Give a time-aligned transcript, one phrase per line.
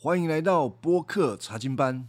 [0.00, 2.06] 欢迎来到播客查经班。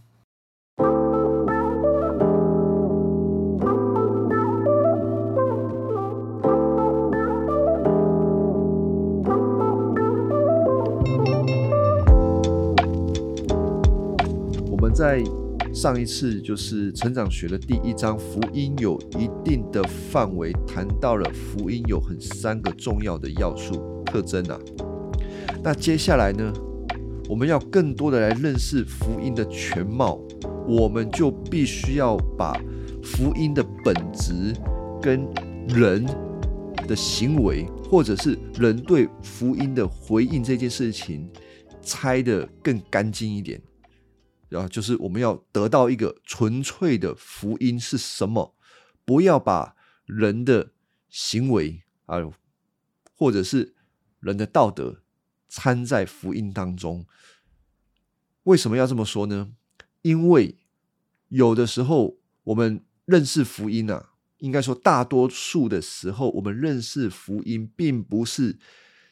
[14.70, 15.20] 我们在
[15.74, 24.56] 上一次就是成长学的第一章，福音有一定的范围，谈到了福音有很三个重要的要素特征啊。
[25.64, 26.52] 那接下来呢，
[27.30, 30.20] 我们要更多的来认识福音的全貌，
[30.66, 32.60] 我们就必须要把
[33.04, 34.52] 福音的本质
[35.00, 35.24] 跟
[35.68, 36.04] 人
[36.88, 41.30] 的行为，或者是人对福音的回应这件事情
[41.80, 43.62] 拆得更干净一点。
[44.48, 48.56] 然后就是我们要得到一个纯粹的福音是什么？
[49.04, 50.72] 不要把人的
[51.08, 52.18] 行为啊，
[53.14, 53.76] 或者是
[54.18, 55.02] 人的道德
[55.50, 57.04] 参在福音当中。
[58.44, 59.52] 为什么要这么说呢？
[60.00, 60.56] 因为
[61.28, 68.58] 有的时候我们认识福音啊，应该说大多数的时候，我们认识福音，并不是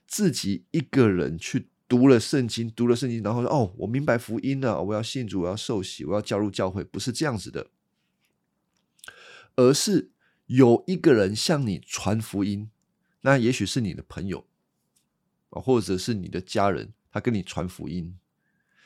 [0.07, 1.69] 自己一个人去。
[1.89, 7.69] 读了圣经，读了圣经，然后说：“哦，我明白福音了，我要信主，我要受洗，我要加入教会。”不是这样子的，
[9.57, 10.11] 而是
[10.45, 12.69] 有一个人向你传福音，
[13.23, 14.47] 那也许是你的朋友，
[15.51, 18.19] 或者是你的家人，他跟你传福音，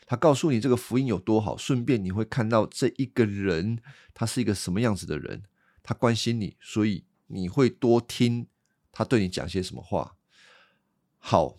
[0.06, 3.80] 他告诉你这个福音有多好，顺便你会看到这一个人
[4.14, 5.42] 他是一个什么样子的人，
[5.82, 8.46] 他关心你，所以你会多听
[8.90, 10.16] 他对你讲些什么话。
[11.18, 11.58] 好。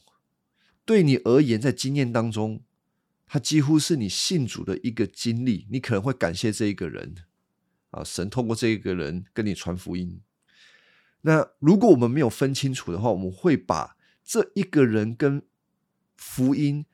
[0.85, 2.61] 对你而言，在经验当中，
[3.25, 5.65] 他几乎是你信主的一个经历。
[5.71, 7.15] 你可能会感谢这一个人
[7.91, 10.19] 啊，神通过这一个人跟你传福音。
[11.21, 15.45] 那如果我们没有分清楚的话，我们会把这一个人跟
[16.15, 16.85] 福音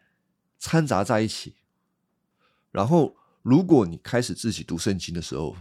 [0.57, 1.55] 掺杂在一起。
[2.71, 5.55] 然后，如果你开始自己读圣经的时候，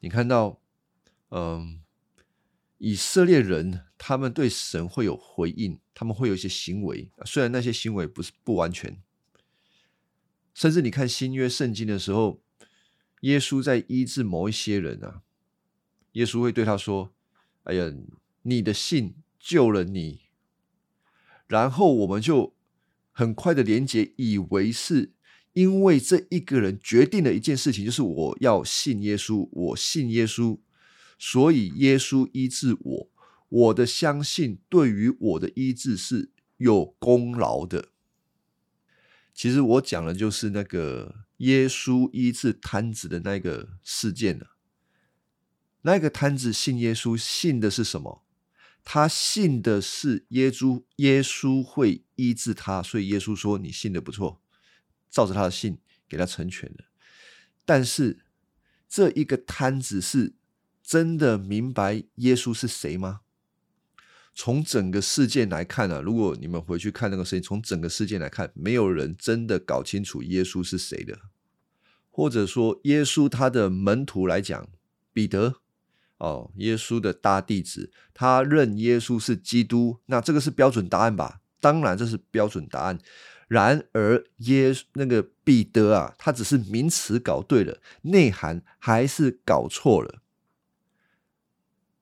[0.00, 0.60] 你看到，
[1.30, 1.82] 嗯。
[2.80, 9.02] 以色列人他们对神会有回应，他们会有一些行为，虽然那些行为不是不完全。
[10.54, 12.40] 甚至你看新约圣经的时候，
[13.22, 15.22] 耶稣在医治某一些人啊，
[16.12, 17.12] 耶稣会对他说
[17.64, 17.92] ：“哎呀，
[18.42, 20.20] 你的信救了你。”
[21.48, 22.54] 然后我们就
[23.10, 25.14] 很快的连结，以为是
[25.54, 30.60] 因为这一个人决定了一件事情，就是我要信耶稣，我信耶稣。
[31.18, 33.10] 所以耶稣医治我，
[33.48, 37.88] 我的相信对于我的医治是有功劳的。
[39.34, 44.50] 其实我讲的就是那个耶稣医治摊子的那个事件了。
[45.82, 48.22] 那个摊子信耶稣，信的是什么？
[48.90, 54.40] 他信的是耶稣，耶稣会医治他，所以耶稣说：“你信的不错，
[55.10, 55.76] 照着他的信
[56.08, 56.86] 给他成全了。”
[57.66, 58.24] 但是
[58.88, 60.34] 这一个摊子是。
[60.80, 63.20] 真的明白耶稣是谁吗？
[64.34, 71.20] 从整个事件来看呢，如果你们回去看那个事情，从整个事件来看，没有人真的搞清楚耶稣是谁的，
[72.10, 74.66] 或者说耶稣他的门徒来讲，
[75.12, 75.56] 彼得
[76.18, 81.40] 哦，耶稣的大弟子，他认耶稣是基督，那这个是标准答案吧？
[81.60, 82.98] 当然这是标准答案。
[83.48, 90.20] 然而耶那个彼得啊，他只是名词搞对了，内涵还是搞错了。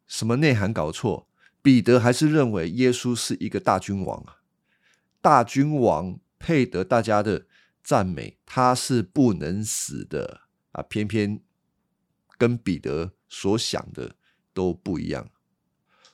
[0.06, 1.28] 什么内涵搞错？
[1.62, 4.38] 彼得还是认为耶稣是一个大君王啊，
[5.20, 7.46] 大君王配得大家的
[7.82, 10.82] 赞美，他是不能死的啊！
[10.82, 11.40] 偏偏
[12.36, 14.16] 跟彼得所想的
[14.52, 15.30] 都不一样。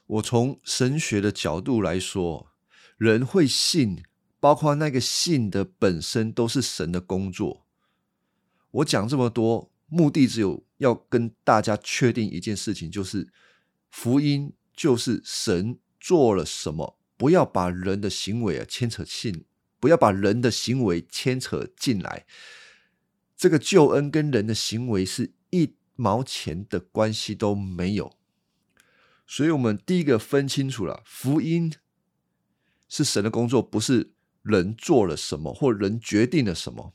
[0.06, 2.52] 我从神学的角度来说，
[2.96, 4.02] 人会信，
[4.40, 7.66] 包括那个信的本身，都是神的工作。
[8.70, 13.32] 我讲这么多，目的只有要跟大家确定一件事情，就是。
[13.94, 19.44] 福音就是神做了什么，不要把人的行为啊牵扯进，
[19.78, 22.24] 不要把人的行为牵扯进来。
[23.36, 28.16] 这个救恩跟人的行为是一毛钱的关系都没有。
[29.24, 31.72] 所以，我们第一个分清楚了，福音
[32.88, 34.12] 是神的工作，不是
[34.42, 36.92] 人做了什么或人决定了什么。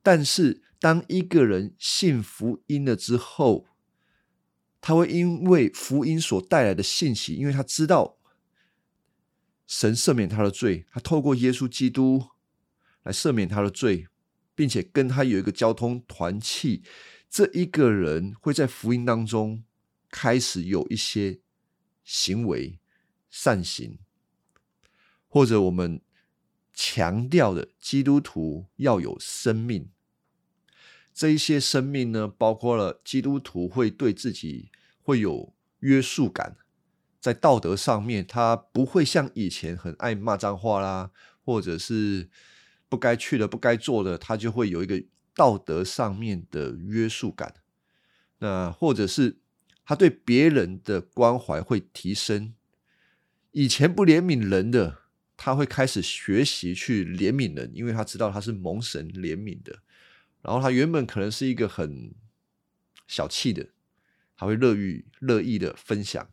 [0.00, 3.66] 但是，当一个人信福音了之后，
[4.80, 8.18] 他会因为福音所带来的信息，因为他知道
[9.66, 12.28] 神赦免他的罪，他透过耶稣基督
[13.02, 14.06] 来赦免他的罪，
[14.54, 16.82] 并且跟他有一个交通团契。
[17.34, 19.64] 这一个人会在福音当中
[20.08, 21.40] 开始有一些
[22.04, 22.78] 行为
[23.28, 23.98] 善行，
[25.26, 26.00] 或者我们
[26.72, 29.90] 强调的基督徒要有生命。
[31.12, 34.70] 这一些生命呢，包括了基督徒会对自己
[35.02, 36.56] 会有约束感，
[37.20, 41.10] 在道德上面，他不会像以前很爱骂脏话啦，
[41.44, 42.30] 或者是
[42.88, 45.02] 不该去的、不该做的，他就会有一个
[45.34, 47.54] 道德上面的约束感。
[48.38, 49.38] 那或者是
[49.84, 52.54] 他对别人的关怀会提升，
[53.52, 54.98] 以前不怜悯人的，
[55.36, 59.80] 他会开始学习去怜悯人，因为他知道他是蒙神怜悯的。
[60.42, 62.14] 然后他原本可能是一个很
[63.06, 63.70] 小气的，
[64.36, 66.28] 他会乐于乐意的分享。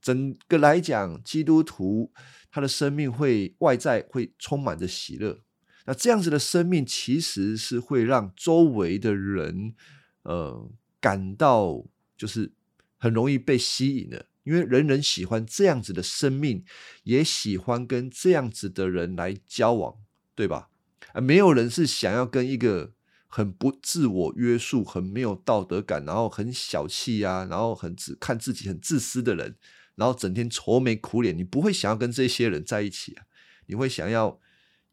[0.00, 2.12] 整个来讲，基督徒
[2.50, 5.42] 他的生命会外在会充满着喜乐。
[5.86, 9.74] 那这样子的生命其实是会让周围的人，
[10.22, 11.84] 呃，感到
[12.16, 12.52] 就是
[12.98, 16.64] 很容易被吸引的，因为人人喜欢这样子的生命，
[17.04, 19.96] 也喜欢跟这样子的人来交往，
[20.34, 20.68] 对吧？
[21.12, 22.92] 啊，没有人是想要跟一个。
[23.28, 29.56] 很不自我约束，很没有道德感，然后很小气啊，然后很只看自己、很自私的人，
[29.96, 33.24] 然后整天愁眉苦脸，你不会想要跟这些人在一起啊？
[33.66, 34.40] 你会想要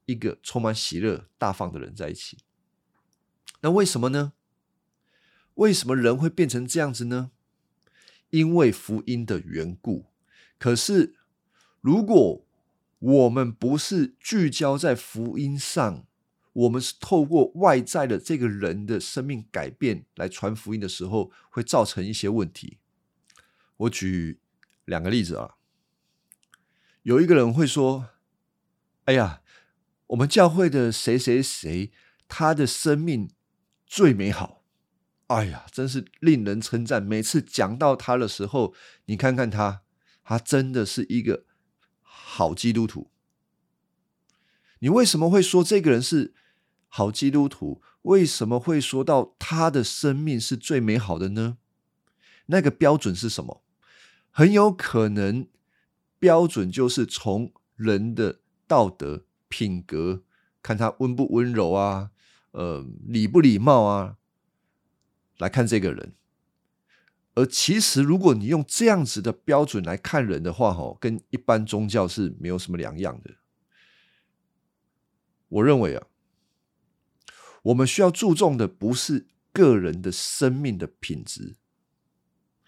[0.06, 2.38] 一个充满喜乐、大方的人在一起。
[3.62, 4.34] 那为什么呢？
[5.56, 7.32] 为什么人会变成这样子呢？
[8.32, 10.08] 因为福音的缘故。
[10.58, 11.16] 可是，
[11.80, 12.46] 如果
[13.00, 16.08] 我们不是聚焦在福音上，
[16.54, 22.80] 我们是透过外在的这个人的生命改变来传福音的时候，会造成一些问题。
[23.78, 24.40] 我举
[24.86, 25.56] 两个例子啊，
[27.04, 28.10] 有一个人会说
[29.06, 29.43] ：“哎呀，
[30.14, 31.92] 我们教会的谁谁谁，
[32.28, 33.32] 他的生命
[33.88, 34.64] 最美好。
[35.28, 37.02] 哎呀，真是令人称赞。
[37.02, 38.76] 每次讲到他的时候，
[39.06, 39.82] 你看看他，
[40.24, 41.46] 他真的是一个
[42.02, 43.10] 好基督徒。
[44.80, 46.34] 你为什么会说这个人是？”
[46.96, 51.58] 好基督徒为什么会说到他的生命是最美好的呢？
[52.46, 53.64] 那个标准是什么？
[54.30, 55.48] 很有可能
[56.20, 60.24] 标准就是从人的道德品格，
[60.64, 62.10] 看他温不温柔啊，
[62.54, 64.18] 呃，礼不礼貌啊，
[65.38, 66.16] 来看这个人。
[67.36, 73.36] 而其实，如果你用这样子的标准来看人的话，哈，跟一般宗教是没有什么两样的。
[75.50, 76.08] 我认为啊。
[77.64, 81.56] 我们需要注重的不是个人的生命的品质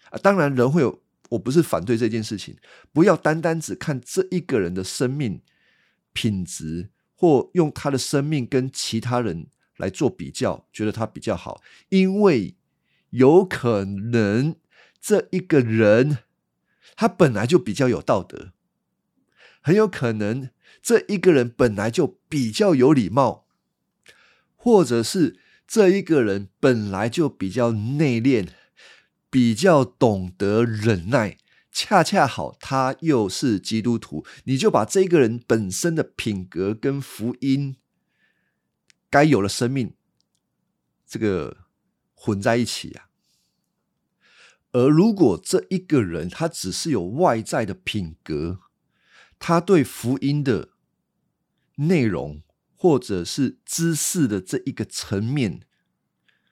[0.08, 2.56] 啊，当然人会有，我不是反对这件事情，
[2.94, 5.42] 不要单单只看这一个人的生命
[6.16, 11.60] 品质，或用他的生命跟其他人来做比较，觉得他比较好，
[11.90, 12.56] 因为
[13.10, 14.56] 有可能
[14.98, 16.20] 这一个人
[16.96, 18.52] 他本来就比较有道德，
[19.60, 20.48] 很有可能
[20.80, 23.44] 这一个人本来就比较有礼貌。
[24.58, 28.48] 或者是这一个人本来就比较内敛，
[29.30, 31.36] 比较懂得忍耐，
[31.78, 37.76] 恰恰好他又是基督徒，你就把这个人本身的品格跟福音
[39.10, 39.92] 该有的生命，
[41.06, 41.58] 这个
[42.14, 43.10] 混在一起啊。
[44.72, 48.60] 而如果这一个人他只是有外在的品格，
[49.38, 50.70] 他对福音的
[51.74, 52.40] 内容。
[52.78, 55.62] 或者是知识的这一个层面，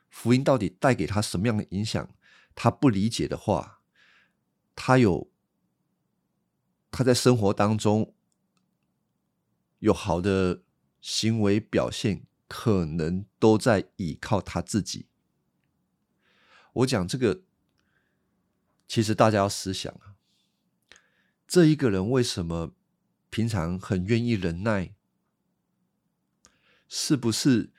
[0.08, 2.08] 福音到底带给他什么样的影响？
[2.54, 3.82] 他不理解的话，
[4.74, 5.30] 他有
[6.90, 8.14] 他在生活当中
[9.78, 10.62] 有好的
[11.00, 15.06] 行为表现，可能都在依靠他自己。
[16.72, 17.42] 我讲这个，
[18.88, 20.16] 其实大家要思想啊，
[21.46, 22.74] 这一个人为什么
[23.30, 24.94] 平常很愿意忍耐？
[26.88, 27.72] 是不是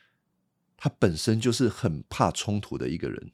[0.75, 3.31] 他本身就是很怕冲突的一个人？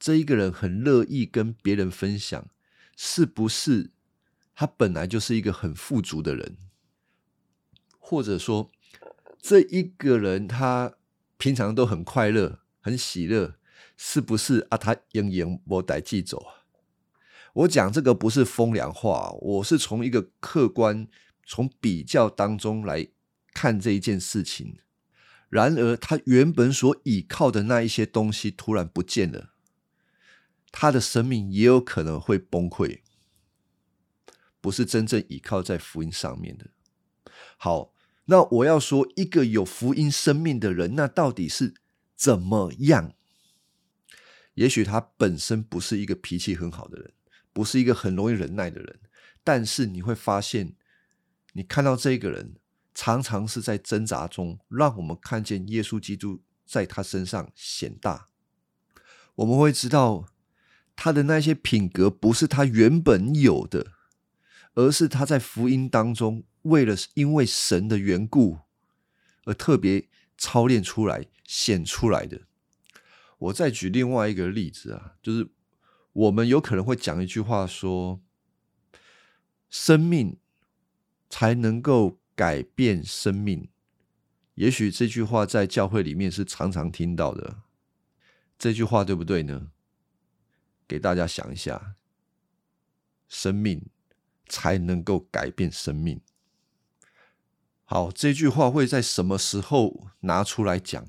[0.00, 2.48] 这一个人很乐意跟别人分享，
[2.96, 3.92] 是不是
[4.54, 6.56] 他本来就是一个很富足的人？
[7.98, 8.72] 或者说，
[9.40, 10.94] 这一个人他
[11.36, 13.56] 平常都很快乐、很喜乐，
[13.96, 14.76] 是不是啊？
[14.76, 16.64] 他应应我带记走啊？
[17.52, 21.06] 我讲这个不是风凉话，我是从一个客观、
[21.46, 23.08] 从比较当中来。
[23.52, 24.78] 看这一件事情，
[25.48, 29.49] 然而他原本所倚靠的那一些东西突然不见了，
[30.72, 33.00] 他的生命也有可能会崩溃，
[34.60, 36.70] 不是真正倚靠在福音上面的。
[37.56, 37.94] 好，
[38.26, 41.74] 那我要说，一个有福音生命的人，那到底是
[42.16, 43.14] 怎么样？
[44.54, 47.12] 也许他本身不是一个脾气很好的人，
[47.52, 49.00] 不是一个很容易忍耐的人，
[49.42, 50.74] 但是你会发现，
[51.52, 52.56] 你看到这个人。
[52.92, 58.28] 常常是在挣扎中，让我们看见耶稣基督在他身上显大。
[59.36, 60.26] 我们会知道
[61.02, 63.92] 他的那些品格不是他原本有的，
[64.74, 68.58] 而是他在福音当中为了因为神的缘故
[69.46, 72.42] 而特别操练出来显出来的。
[73.38, 75.48] 我再举另外一个例子啊，就是
[76.12, 78.20] 我们有可能会讲一句话说
[79.70, 80.36] ：“生命
[81.30, 83.70] 才能够改变生命。”
[84.56, 87.62] 也许这句话在教会里面是常常听到的。
[88.58, 89.68] 这句话对不对呢？
[90.90, 91.94] 给大家想一下，
[93.28, 93.86] 生命
[94.48, 96.20] 才能够改变生命。
[97.84, 101.06] 好，这句话会在什么时候拿出来讲？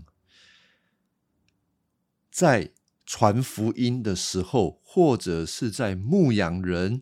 [2.30, 2.70] 在
[3.08, 7.02] 传福音的时候，或者是在牧养人、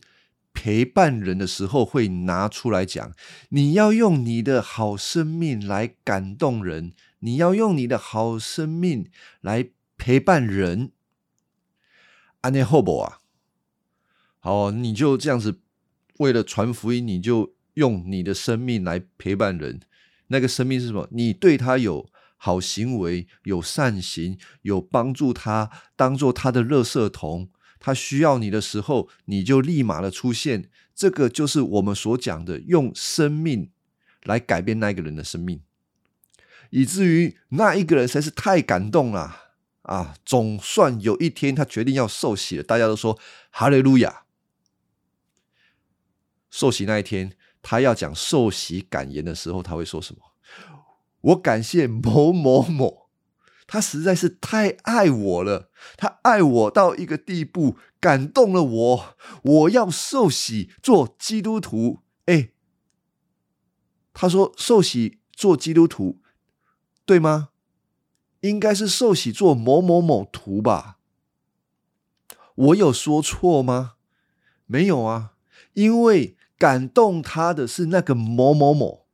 [0.54, 3.14] 陪伴人的时候，会拿出来讲。
[3.50, 9.72] 你要用你的好生命来感动人，你要用你的好生命来。
[10.02, 10.94] 陪伴人，
[12.42, 13.20] 安内后不啊？
[14.40, 15.60] 好，你就这样子，
[16.20, 19.82] 为了传福音，你就用你的生命来陪伴人。
[20.28, 21.08] 那个生命是什么？
[21.12, 27.50] 你对他有好行为，有善行，有帮助他，当做他的热色桶。
[27.80, 30.70] 他需要你的时候，你就立马的出现。
[30.94, 33.72] 这个就是我们所讲的，用生命
[34.24, 35.62] 来改变那个人的生命，
[36.70, 39.49] 以至于那一个人实在是太感动了。
[39.90, 42.64] 啊，总算有一天他决定要受洗了。
[42.64, 43.18] 大家都说
[43.50, 44.24] 哈利路亚。
[46.52, 50.22] 受洗那一天，他要讲受洗感言的时候，他会说什么？
[51.22, 53.10] 我感谢某某某，
[53.66, 59.18] 他实在是太爱我了，他爱我到一个地步，感动了我。
[59.42, 62.04] 我要受洗做基督徒。
[62.26, 62.52] 哎，
[64.14, 66.22] 他说受洗做基督徒，
[67.08, 67.50] 对吗？
[68.42, 70.98] 应该是受洗做某某某图吧？
[72.56, 73.94] 我有说错吗？
[74.66, 75.34] 没有啊，
[75.74, 79.06] 因为感动他的是那个某某某，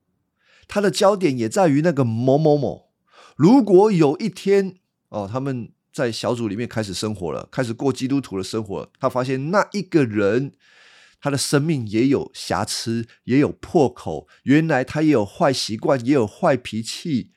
[0.68, 2.90] 他的焦点也在于那个某某某。
[3.36, 4.78] 如果有一天
[5.10, 10.54] 哦，他们在小组里面开始生活了，开始过基督徒的生活，他发现那一个人
[11.22, 17.32] 他的生命也有瑕疵，也有破口，原来他也有坏习惯，也有坏脾气。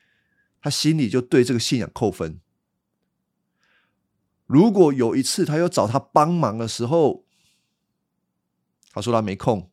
[0.61, 2.39] 他心里就对这个信仰扣分。
[4.45, 7.25] 如果有一次他又找他帮忙的时候，
[8.91, 9.69] 他说他没空，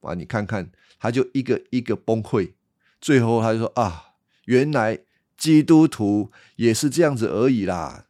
[0.00, 2.54] 啊，你看看，他就一个一个崩溃。
[3.00, 4.14] 最后他就说啊，
[4.46, 5.04] 原来
[5.36, 8.06] 基督徒也是这样子而已啦。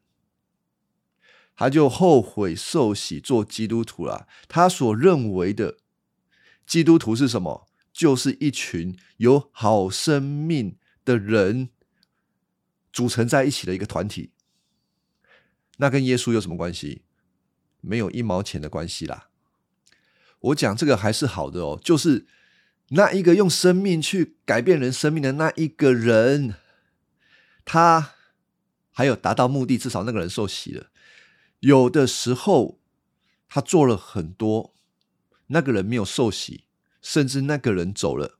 [1.54, 4.26] 他就后悔受洗做基督徒了。
[4.48, 5.76] 他所认为的
[6.66, 7.68] 基督徒是什么？
[7.92, 11.68] 就是一群有好生命的人。
[12.92, 14.32] 组成在一起的一个团体，
[15.78, 17.02] 那跟耶稣有什么关系？
[17.80, 19.28] 没有一毛钱的关系啦。
[20.40, 22.26] 我讲这个还是好的哦，就是
[22.88, 26.56] 那一个用生命去改变人生命的那一个人，
[27.64, 28.14] 他
[28.90, 30.90] 还有达到目的，至少那个人受洗了。
[31.60, 32.80] 有的时候
[33.48, 34.74] 他做了很多，
[35.46, 36.64] 那个人没有受洗，
[37.00, 38.38] 甚至那个人走了。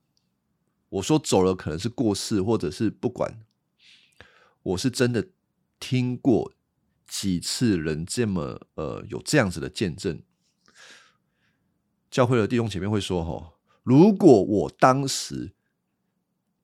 [0.89, 3.39] 我说走了，可能是过世，或者是不管。
[4.63, 5.29] 我是真的
[5.79, 6.53] 听过
[7.07, 10.21] 几次人这么呃有这样子的见证，
[12.09, 13.53] 教会的弟兄姐妹会说：“哈，
[13.83, 15.53] 如果我当时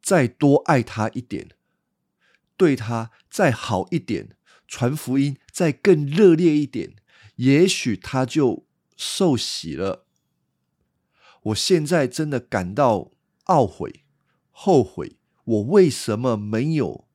[0.02, 1.50] 再多爱他一点，
[2.56, 4.38] 对他再好一点，
[4.68, 6.96] 传福音再更热烈一点，
[7.38, 10.06] 也许他就受洗了。”
[11.42, 13.12] 我现在真的感到
[13.46, 14.04] 懊悔、
[14.52, 17.07] 后悔，我为什么没有？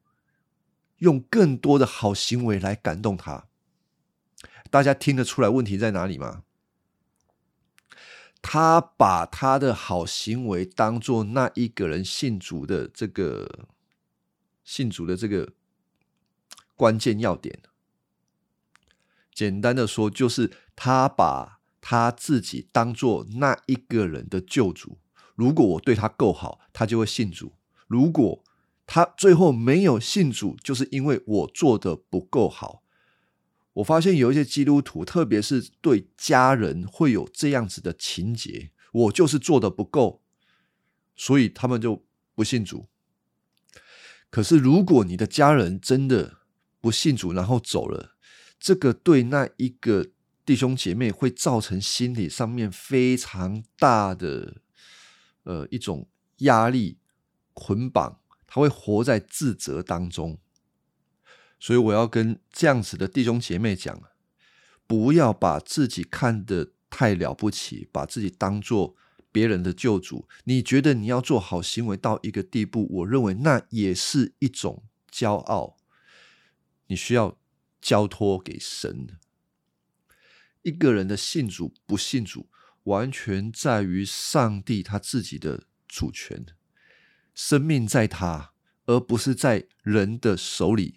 [1.03, 3.49] 用更多的好行为来感动他，
[4.71, 6.45] 大家听得出来问题在哪里吗？
[8.41, 13.67] 他把他的好行为当做那一个人信主的这个
[14.63, 15.53] 信主的这个
[16.77, 17.61] 关键要点。
[19.33, 24.99] 简单的说，就是他把他自己当做那一个人的救主。
[25.35, 27.55] 如果我对他够好，他就会信主。
[27.89, 28.42] 如果
[28.95, 32.83] 他最后没有信主，就是因为我做的不够好。
[33.73, 40.21] 我发现有一些基督徒，特别是对家人会有这样子的情节，我就是做的不够，
[41.17, 42.87] 所以他们就不信主。
[44.29, 46.41] 可是如果你的家人真的
[46.79, 48.15] 不信主，然后走了，
[48.61, 50.09] 这个对那一个
[50.45, 54.59] 弟兄姐妹会造成心理上面非常大的
[55.45, 56.07] 呃一种
[56.41, 56.99] 压力。
[57.55, 58.19] 捆绑，
[58.55, 60.39] 他会活在自责当中。
[61.59, 64.03] 所以我要跟这样子的弟兄姐妹讲，
[64.87, 68.95] 不要把自己看得太了不起，把自己当做
[69.31, 70.29] 别人的救主。
[70.45, 75.79] 你觉得你要做好行为到一个地步，我认为那也是一种骄傲。
[76.89, 77.39] 你需要
[77.81, 79.17] 交托给神。
[80.61, 82.51] 一个人的信主不信主，
[82.83, 86.45] 完全在于上帝他自己的主权，
[87.35, 88.53] 生命在他，
[88.87, 90.97] 而不是在人的手里。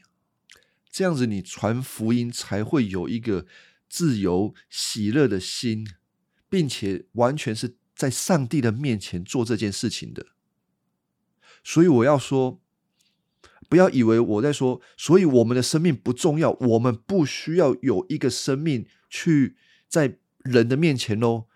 [0.89, 3.45] 这样子，你传福音才会有一个
[3.89, 5.85] 自由喜乐的心，
[6.49, 10.27] 并且完全是在上帝的面前做这件事情的。
[11.63, 12.61] 所以我要说，
[13.67, 19.57] 不要以为我在说，所以我们的生命不重要，我们不需要有一个生命去
[19.89, 21.47] 在人的面前喽。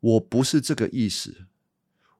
[0.00, 1.46] 我不是这个意思，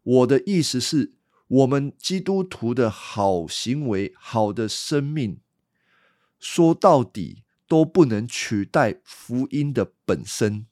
[0.03, 1.15] 我的意思是
[1.49, 5.41] 我们基督徒的好行为、好的生命。
[6.38, 10.67] 说到底都不能取代福音的本身。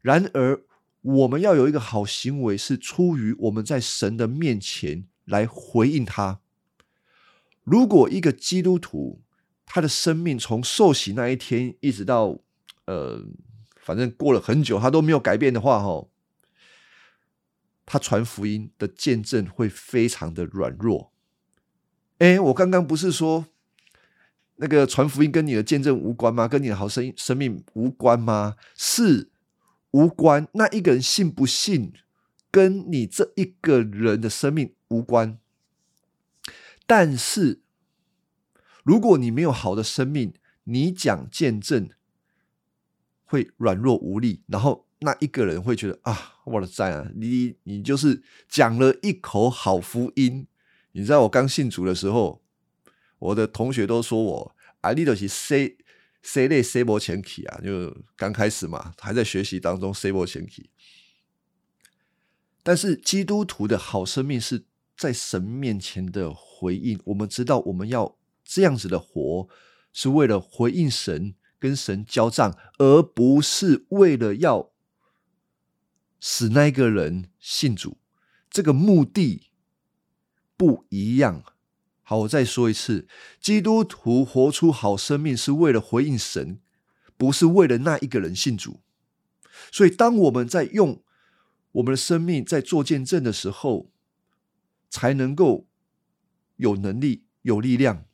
[0.00, 0.62] 然而，
[1.02, 6.40] 我们要有一个好行为，是出于我们在神的面前来回应他。
[7.62, 9.22] 如果一个基督徒
[9.66, 12.38] 他的生命从受洗那一天一直到
[12.86, 13.24] 呃，
[13.80, 16.06] 反正过了很久，他都没有改变的话，哈，
[17.86, 21.12] 他传福音的见证会非常的软弱。
[22.18, 23.46] 哎，我刚刚不是说？
[24.56, 26.46] 那个传福音跟你的见证无关吗？
[26.46, 28.54] 跟你的好生生命无关吗？
[28.76, 29.32] 是
[29.90, 30.46] 无关。
[30.52, 31.92] 那一个人信不信，
[32.52, 35.38] 跟你这一个人的生命无关。
[36.86, 37.62] 但是，
[38.84, 41.90] 如果你没有好的生命，你讲见证
[43.24, 50.46] 会软弱无力，然后那一个人会觉得啊，我的在啊，你你就是讲了一口好福音。
[50.92, 52.42] 你知道我刚信主的时候。
[53.20, 55.78] 我的同学都说我啊，你都是 C
[56.22, 60.68] C 类 C 波前期啊，就刚开始嘛，还在学习当中 C 波前期。
[62.62, 67.00] 但是基督徒的好生命是在神面前的回应。
[67.04, 69.48] 我们知道我们要这样子的活，
[69.90, 74.70] 是为了回应神，跟神交战，而不是为了要
[76.26, 77.98] 使那一个人信主。
[78.48, 79.50] 这个目的
[80.56, 81.44] 不一样。
[82.02, 83.06] 好，我再说一次，
[83.38, 86.60] 基督徒活出好生命是为了回应神，
[87.18, 88.80] 不是为了那一个人信主。
[89.70, 91.02] 所以，当我们在用
[91.72, 93.90] 我们的生命在做见证的时候，
[94.88, 95.68] 才能够
[96.56, 98.06] 有能力、有力量，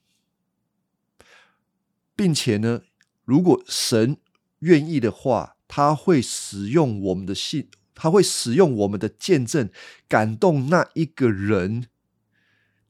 [2.16, 2.82] 并且呢，
[3.24, 4.16] 如果神
[4.60, 9.70] 愿意的话，他会使用我们的信，他会使用我们的见证，
[10.08, 11.88] 感动那一个人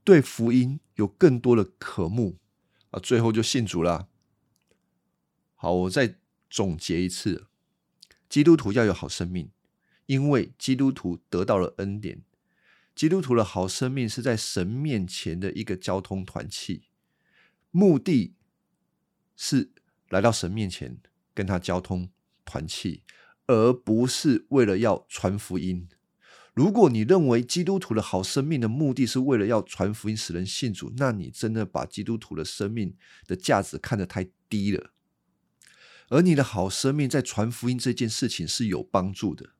[0.05, 0.79] 对福音。
[0.97, 2.39] 有更多的渴慕
[2.91, 4.09] 啊，最后就信主了。
[5.55, 6.17] 好，我再
[6.51, 7.47] 总结一次：
[8.29, 9.51] 基督徒要有好生命，
[10.05, 12.23] 因为基督徒得到了恩典。
[12.95, 16.83] 基督徒的好生命是在神面前的一个交通团契，
[17.71, 18.35] 目的
[19.35, 19.73] 是
[20.11, 20.99] 来到神面前
[21.33, 22.11] 跟他交通
[22.45, 23.05] 团契，
[23.51, 25.89] 而不是为了要传福音。
[26.55, 34.93] 如果你认为基督徒的好生命的目的是为了要传福音使人信主，那你真的把基督徒的生命的价值看得太低了。
[36.11, 39.51] 而你的好生命在传福音这件事情是有帮助的，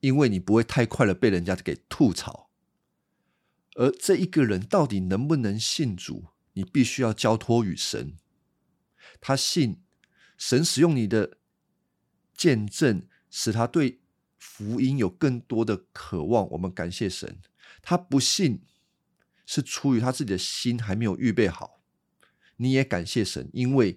[0.00, 2.50] 因为你不会太快的被人家给吐槽。
[3.76, 8.16] 而这一个人到底能不能信主，你必须要交托于神。
[9.20, 9.82] 他信
[10.36, 11.38] 神使用你的
[12.36, 14.00] 见证，使他对。
[14.38, 17.38] 福音有更多的渴望，我们感谢神。
[17.82, 18.62] 他不信
[19.44, 21.82] 是出于他自己的心还没有预备好。
[22.56, 23.96] 你也感谢神，因为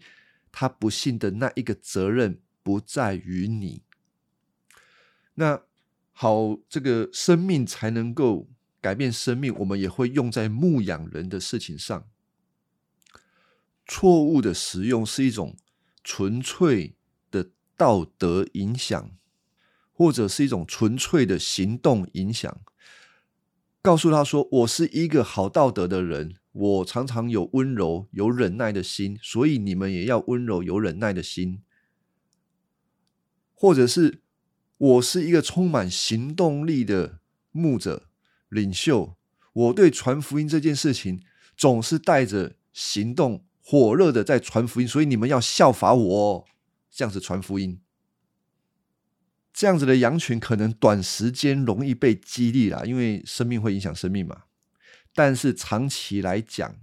[0.51, 3.83] 他不信的那一个责任不在于你。
[5.35, 5.63] 那
[6.11, 8.49] 好，这个生命才能够
[8.81, 12.09] 改变生命，我们也会用在牧养人的事情上。
[13.85, 15.55] 错误的使用是一种
[16.03, 16.95] 纯粹
[17.79, 19.09] 道德影响。
[20.01, 22.61] 或者是一种纯粹的行动影响，
[23.81, 31.61] 告诉他说：“我是一个好道德的人，我常常有温柔、有忍耐的心，所以你们也要温柔、有忍耐的心。”
[33.53, 34.21] 或者是
[34.77, 37.19] 我是一个充满行动力的
[37.51, 38.07] 牧者、
[38.47, 39.17] 领袖，
[39.51, 41.21] 我对传福音这件事情
[41.57, 46.45] 总是带着行动、火热的在传福音，所以你们要效法我，
[46.99, 47.79] 这样子传福音。
[49.53, 54.43] 这样子的羊群可能短时间容易被激励啦，因为生命会影响生命嘛。
[55.15, 56.75] 但是长期来讲，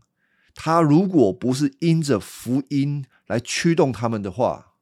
[0.54, 4.72] 他如果不是因着福音来驱动他们的话，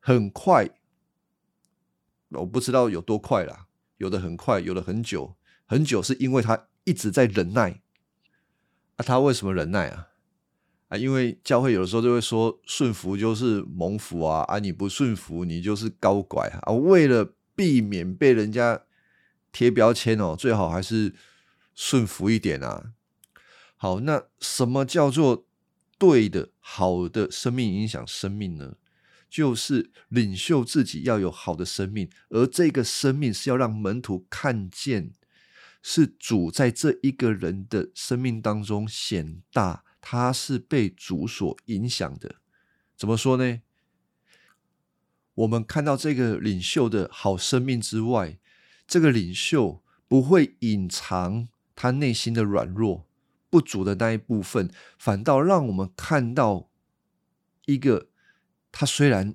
[0.00, 0.68] 很快，
[2.28, 7.80] 我不知道有多快啦，有的很快，有的很久，很久是因为他一直在忍耐。
[8.96, 10.08] 啊，他为什么忍耐啊？
[10.96, 16.72] 因为教会有的时候就会说顺服就是蒙福啊，啊，你不顺服你就是高拐啊。
[16.72, 18.82] 为了避免被人家
[19.52, 21.14] 贴标签哦，最好还是
[21.74, 22.92] 顺服一点啊。
[23.76, 25.46] 好，那什么叫做
[25.98, 28.74] 对的、好的生命影响生命呢？
[29.28, 35.10] 就是领袖自己要有好的生命，而这个生命是要让门徒看见，
[35.82, 39.82] 是主在这一个人的生命当中显大。
[40.06, 42.36] 他是被主所影响的，
[42.94, 43.62] 怎么说呢？
[45.32, 48.38] 我们看到这个领袖的好生命之外，
[48.86, 53.08] 这个领袖不会隐藏他内心的软弱、
[53.48, 56.68] 不足的那一部分，反倒让我们看到
[57.64, 58.10] 一个
[58.70, 59.34] 他虽然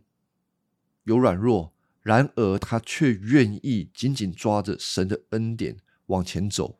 [1.05, 6.79] 有软弱，然而他却愿意紧紧抓着神的恩典往前走。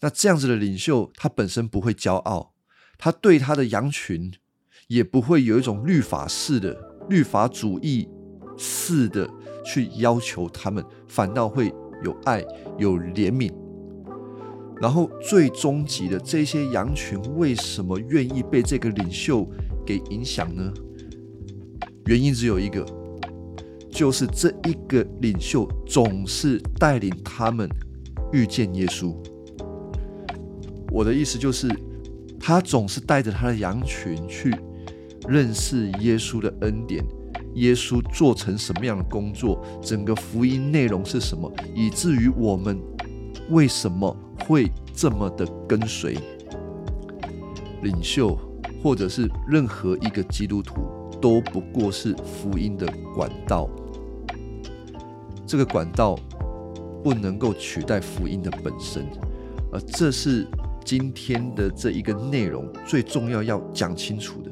[0.00, 2.55] 那这样子的领袖，他本身不会骄傲。
[2.98, 4.32] 他对他的羊群
[4.88, 6.74] 也不会有一种律法式的
[7.08, 8.08] 律法主义
[8.56, 9.28] 式的
[9.64, 12.44] 去要求他们，反倒会有爱
[12.78, 13.52] 有怜悯。
[14.80, 19.46] 然后最终极的这些羊群为什么愿意被这个领袖
[19.84, 20.72] 给影响呢？
[22.06, 22.84] 原因只有一个，
[23.90, 27.68] 就是这一个领袖总是带领他们
[28.32, 29.14] 遇见耶稣。
[30.90, 31.68] 我的意思就是。
[32.46, 34.54] 他总是带着他的羊群去
[35.26, 37.04] 认识耶稣的恩典，
[37.54, 42.80] 耶稣做成什么样的工作，整个福音内容是什么，以至于我们
[43.50, 46.16] 为什么会这么的跟随
[47.82, 48.38] 领袖，
[48.80, 53.68] 或者是任何一个基督徒，都不过是福音的管道。
[55.44, 56.16] 这个管道
[57.02, 59.04] 不能够取代福音的本身，
[59.72, 60.46] 而这是。
[60.86, 64.50] 今天的这一个内容最重要要讲清楚的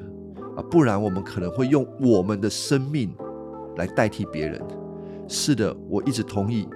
[0.56, 3.14] 啊，不然我们可能会用我们的生命
[3.76, 4.60] 来代替别人。
[5.28, 6.68] 是的，我一直同意，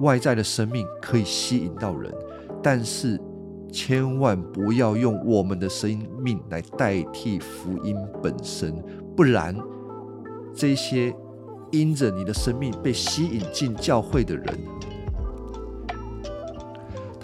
[0.00, 2.12] 外在的生命可以吸引到人，
[2.60, 3.16] 但是
[3.70, 8.74] 千万不要用我们的生命来代替福音本身，
[9.14, 9.56] 不然
[10.52, 11.14] 这些
[11.70, 14.58] 因着你的生命被吸引进教会的人。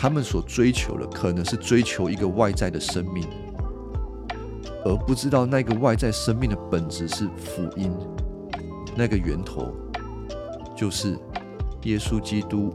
[0.05, 3.27] 他们所追求的可能是追求一个外在的生命，
[4.85, 7.91] 而不知道那个外在生命的本质是福音，
[8.95, 9.75] 那个源头
[10.77, 11.19] 就是
[11.85, 12.71] 耶稣基督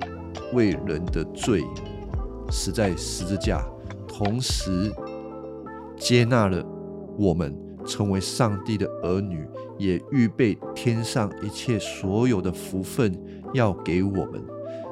[0.53, 1.63] 为人的罪
[2.49, 3.63] 死在十字架，
[4.07, 4.91] 同时
[5.99, 6.65] 接纳了
[7.15, 13.15] 我们成为上帝的儿女，也预备天上一切所有的福分
[13.53, 14.43] 要给我们。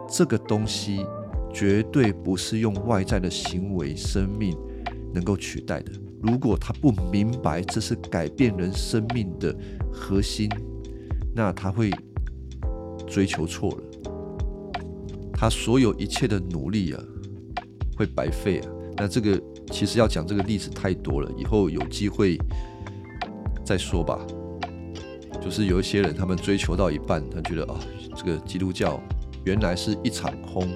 [0.08, 1.04] 这个东西。
[1.54, 4.58] 绝对不是用外在的行为、生命
[5.14, 5.92] 能够取代的。
[6.22, 9.56] 如果他不明白这是改变人生命的
[9.92, 10.50] 核心，
[11.36, 11.92] 那他会
[13.08, 13.84] 追求错了。
[15.32, 17.04] 他所有一切的努力啊，
[17.96, 18.70] 会白费啊。
[18.98, 19.40] 那这个
[19.72, 22.38] 其实要讲这个例子太多了，以后有机会
[23.64, 24.20] 再说吧。
[25.40, 27.80] 就是有一些人，他们追求到一半，他觉得啊，
[28.16, 29.00] 这个基督教
[29.46, 30.68] 原来是一场空。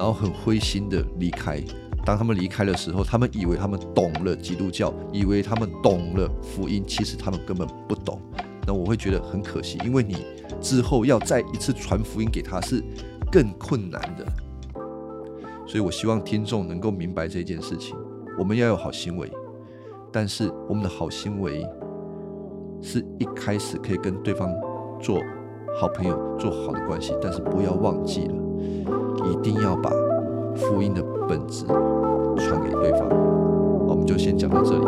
[0.00, 1.62] 然后很灰心的离开。
[2.06, 8.18] 当他们离开的时候，他们以为他们懂了基督教，以为他们懂了福音，其实他们根本不懂。
[8.66, 10.24] 那我会觉得很可惜，因为你
[10.58, 12.82] 之后要再一次传福音给他是
[13.30, 14.24] 更困难的。
[15.66, 17.94] 所以我希望听众能够明白这件事情：
[18.38, 19.30] 我们要有好行为，
[20.10, 21.62] 但是我们的好行为
[22.80, 24.50] 是一开始可以跟对方
[24.98, 25.20] 做
[25.78, 28.49] 好朋友、做好的关系，但是不要忘记了。
[29.30, 29.90] 一定要把
[30.56, 33.08] 福音的本质传给对方。
[33.86, 34.84] 我们就先讲到这里。